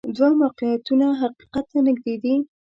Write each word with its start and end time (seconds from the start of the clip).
دوه 0.17 0.29
موقعیتونه 0.41 1.07
حقیقت 1.21 1.65
ته 1.71 1.79
نږدې 1.87 2.15
دي. 2.23 2.35